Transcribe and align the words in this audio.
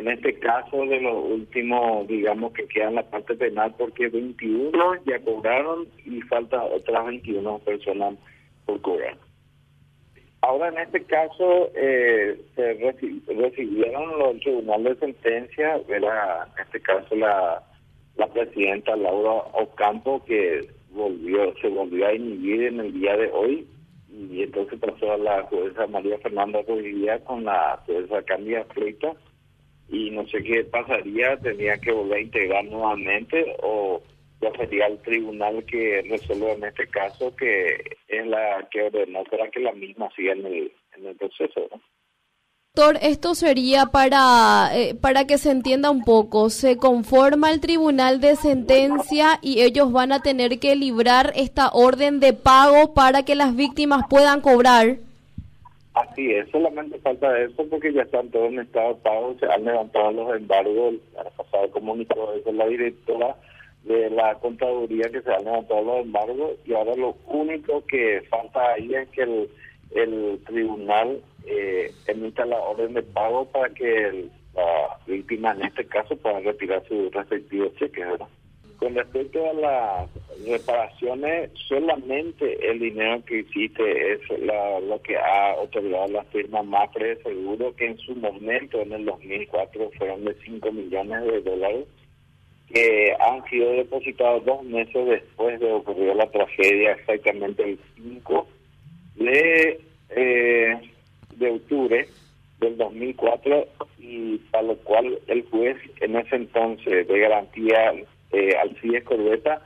en 0.00 0.08
este 0.08 0.38
caso 0.38 0.86
de 0.86 0.98
los 0.98 1.24
últimos, 1.26 2.08
digamos 2.08 2.54
que 2.54 2.66
quedan 2.66 2.94
la 2.94 3.02
parte 3.02 3.34
penal 3.34 3.74
porque 3.76 4.08
21 4.08 4.72
ya 5.04 5.18
cobraron 5.20 5.86
y 6.06 6.22
faltan 6.22 6.62
otras 6.72 7.04
21 7.04 7.58
personas 7.58 8.14
por 8.64 8.80
cobrar. 8.80 9.18
Ahora 10.40 10.68
en 10.68 10.78
este 10.78 11.04
caso 11.04 11.70
eh, 11.74 12.40
se 12.56 12.94
recibieron 13.34 14.18
los 14.18 14.40
tribunales 14.40 14.98
de 14.98 15.12
sentencia, 15.12 15.78
era 15.86 16.48
en 16.56 16.62
este 16.64 16.80
caso 16.80 17.14
la, 17.14 17.62
la 18.16 18.26
presidenta 18.28 18.96
Laura 18.96 19.32
Ocampo 19.52 20.24
que 20.24 20.66
volvió 20.92 21.54
se 21.60 21.68
volvió 21.68 22.06
a 22.06 22.14
inhibir 22.14 22.68
en 22.68 22.80
el 22.80 22.92
día 22.94 23.18
de 23.18 23.30
hoy 23.32 23.68
y 24.10 24.44
entonces 24.44 24.80
pasó 24.80 25.12
a 25.12 25.18
la 25.18 25.42
jueza 25.42 25.86
María 25.88 26.16
Fernanda 26.20 26.62
Rodríguez 26.66 27.20
con 27.24 27.44
la 27.44 27.78
jueza 27.84 28.22
Candia 28.22 28.64
Freitas 28.72 29.16
y 29.90 30.10
no 30.10 30.26
sé 30.28 30.42
qué 30.42 30.64
pasaría, 30.64 31.36
tenía 31.38 31.76
que 31.78 31.92
volver 31.92 32.18
a 32.18 32.22
integrar 32.22 32.64
nuevamente 32.64 33.56
o 33.62 34.00
ya 34.40 34.50
sería 34.52 34.86
el 34.86 34.98
tribunal 35.02 35.64
que 35.64 36.02
resuelva 36.08 36.52
en 36.52 36.64
este 36.64 36.86
caso 36.88 37.34
que 37.36 37.96
es 38.08 38.26
la 38.26 38.66
que 38.70 38.82
ordenó 38.82 39.24
para 39.24 39.50
que 39.50 39.60
la 39.60 39.72
misma 39.72 40.08
siga 40.16 40.32
en 40.32 40.46
el, 40.46 40.72
en 40.96 41.06
el 41.06 41.16
proceso. 41.16 41.68
Doctor, 42.72 42.98
esto 43.02 43.34
sería 43.34 43.86
para, 43.86 44.70
eh, 44.74 44.94
para 44.94 45.26
que 45.26 45.38
se 45.38 45.50
entienda 45.50 45.90
un 45.90 46.04
poco. 46.04 46.50
Se 46.50 46.76
conforma 46.76 47.50
el 47.50 47.60
tribunal 47.60 48.20
de 48.20 48.36
sentencia 48.36 49.40
y 49.42 49.62
ellos 49.62 49.90
van 49.90 50.12
a 50.12 50.22
tener 50.22 50.60
que 50.60 50.76
librar 50.76 51.32
esta 51.34 51.70
orden 51.70 52.20
de 52.20 52.32
pago 52.32 52.94
para 52.94 53.24
que 53.24 53.34
las 53.34 53.56
víctimas 53.56 54.04
puedan 54.08 54.40
cobrar. 54.40 54.98
Así 56.00 56.32
es, 56.32 56.48
solamente 56.50 56.98
falta 57.00 57.38
eso 57.38 57.66
porque 57.68 57.92
ya 57.92 58.02
están 58.02 58.30
todos 58.30 58.50
en 58.52 58.60
estado 58.60 58.94
de 58.94 59.00
pago, 59.00 59.36
se 59.38 59.46
han 59.46 59.64
levantado 59.64 60.12
los 60.12 60.34
embargos, 60.34 60.94
el 60.94 61.00
pasado 61.36 61.70
comunicó 61.72 62.32
eso 62.32 62.52
la 62.52 62.66
directora 62.66 63.36
de 63.84 64.08
la 64.10 64.34
contaduría 64.36 65.10
que 65.10 65.20
se 65.20 65.32
han 65.32 65.44
levantado 65.44 65.82
los 65.82 66.00
embargos 66.00 66.52
y 66.64 66.72
ahora 66.72 66.94
lo 66.96 67.16
único 67.26 67.84
que 67.86 68.22
falta 68.30 68.72
ahí 68.72 68.94
es 68.94 69.08
que 69.10 69.22
el, 69.22 69.50
el 69.94 70.40
tribunal 70.46 71.20
eh, 71.46 71.92
emita 72.06 72.46
la 72.46 72.58
orden 72.58 72.94
de 72.94 73.02
pago 73.02 73.46
para 73.46 73.68
que 73.74 74.28
la 74.54 74.98
víctima 75.06 75.52
en 75.52 75.62
este 75.64 75.86
caso 75.86 76.16
pueda 76.16 76.40
retirar 76.40 76.82
su 76.88 77.10
respectivo 77.10 77.70
cheque, 77.78 78.04
¿verdad? 78.04 78.28
Con 78.78 78.94
respecto 78.94 79.50
a 79.50 79.52
las 79.52 80.10
reparaciones, 80.46 81.50
solamente 81.68 82.70
el 82.70 82.78
dinero 82.78 83.24
que 83.24 83.40
existe 83.40 84.12
es 84.12 84.20
lo 84.40 85.00
que 85.02 85.16
ha 85.16 85.54
otorgado 85.56 86.08
la 86.08 86.24
firma 86.24 86.62
MAPRE 86.62 87.16
de 87.16 87.22
Seguro, 87.22 87.74
que 87.76 87.86
en 87.86 87.98
su 87.98 88.14
momento, 88.16 88.80
en 88.80 88.92
el 88.92 89.04
2004, 89.04 89.90
fueron 89.98 90.24
de 90.24 90.34
5 90.44 90.72
millones 90.72 91.24
de 91.24 91.40
dólares, 91.42 91.86
que 92.72 93.14
han 93.20 93.44
sido 93.48 93.72
depositados 93.72 94.44
dos 94.44 94.62
meses 94.62 95.06
después 95.06 95.58
de 95.60 95.72
ocurrir 95.72 96.14
la 96.14 96.30
tragedia, 96.30 96.92
exactamente 96.92 97.62
el 97.64 97.78
5 97.96 98.46
de, 99.16 99.80
eh, 100.10 100.76
de 101.36 101.50
octubre 101.50 102.06
del 102.60 102.76
2004, 102.76 103.66
y 103.98 104.38
para 104.50 104.62
lo 104.62 104.76
cual 104.78 105.18
el 105.26 105.44
juez 105.50 105.76
en 106.00 106.16
ese 106.16 106.36
entonces 106.36 107.08
de 107.08 107.18
garantía 107.18 107.92
eh, 108.32 108.56
Alcides 108.62 109.04
Corbeta 109.04 109.62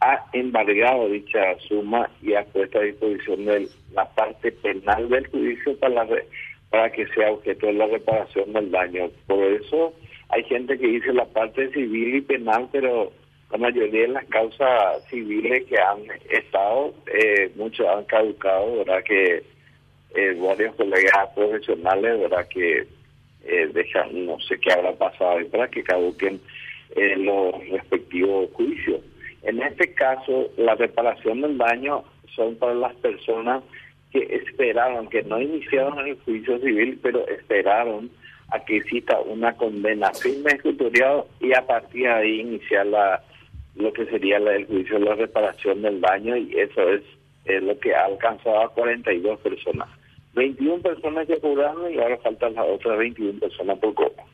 ha 0.00 0.24
embargado 0.32 1.08
dicha 1.08 1.58
suma 1.66 2.08
y 2.22 2.34
ha 2.34 2.44
puesto 2.44 2.78
a 2.78 2.82
disposición 2.82 3.44
de 3.44 3.68
la 3.92 4.08
parte 4.10 4.52
penal 4.52 5.08
del 5.08 5.26
juicio 5.28 5.76
para, 5.78 6.06
para 6.70 6.90
que 6.92 7.06
sea 7.08 7.32
objeto 7.32 7.66
de 7.66 7.72
la 7.72 7.86
reparación 7.86 8.52
del 8.52 8.70
daño. 8.70 9.10
Por 9.26 9.44
eso 9.44 9.92
hay 10.28 10.44
gente 10.44 10.78
que 10.78 10.86
dice 10.86 11.12
la 11.12 11.24
parte 11.24 11.70
civil 11.72 12.16
y 12.16 12.20
penal, 12.20 12.68
pero 12.70 13.12
la 13.50 13.58
mayoría 13.58 14.02
de 14.02 14.08
las 14.08 14.24
causas 14.26 15.04
civiles 15.08 15.64
que 15.66 15.78
han 15.78 16.00
estado, 16.30 16.94
eh, 17.06 17.50
muchos 17.56 17.86
han 17.86 18.04
caducado, 18.04 18.78
¿verdad? 18.78 19.02
Que 19.04 19.42
eh, 20.14 20.36
varios 20.38 20.74
colegas 20.76 21.28
profesionales, 21.34 22.20
¿verdad? 22.20 22.46
Que 22.48 22.86
eh, 23.44 23.70
dejan, 23.72 24.26
no 24.26 24.38
sé 24.40 24.60
qué 24.60 24.72
habrá 24.72 24.92
pasado, 24.92 25.36
¿verdad? 25.50 25.70
Que 25.70 25.82
caduquen 25.82 26.40
en 26.94 27.24
los 27.24 27.68
respectivos 27.70 28.50
juicios. 28.52 29.00
En 29.48 29.62
este 29.62 29.94
caso, 29.94 30.50
la 30.58 30.74
reparación 30.74 31.40
del 31.40 31.56
daño 31.56 32.04
son 32.36 32.56
para 32.56 32.74
las 32.74 32.94
personas 32.96 33.62
que 34.12 34.18
esperaron, 34.18 35.08
que 35.08 35.22
no 35.22 35.40
iniciaron 35.40 36.06
el 36.06 36.18
juicio 36.20 36.58
civil, 36.58 37.00
pero 37.02 37.26
esperaron 37.28 38.10
a 38.50 38.62
que 38.62 38.76
exista 38.76 39.18
una 39.20 39.54
condena 39.54 40.12
firme 40.12 40.50
ejecutoriado 40.50 41.28
y 41.40 41.54
a 41.54 41.66
partir 41.66 42.02
de 42.02 42.12
ahí 42.12 42.40
iniciar 42.40 42.88
la, 42.88 43.22
lo 43.74 43.90
que 43.94 44.04
sería 44.04 44.36
el 44.36 44.66
juicio 44.66 44.98
de 44.98 45.06
la 45.06 45.14
reparación 45.14 45.80
del 45.80 46.02
daño 46.02 46.36
y 46.36 46.54
eso 46.54 46.86
es, 46.90 47.02
lo 47.62 47.78
que 47.78 47.94
ha 47.94 48.04
alcanzado 48.04 48.60
a 48.60 48.74
42 48.74 49.40
personas. 49.40 49.88
21 50.34 50.82
personas 50.82 51.26
ya 51.26 51.40
cobraron 51.40 51.90
y 51.90 51.96
ahora 51.96 52.18
faltan 52.18 52.52
las 52.52 52.66
otras 52.68 52.98
21 52.98 53.40
personas 53.40 53.78
por 53.78 53.94
copa. 53.94 54.24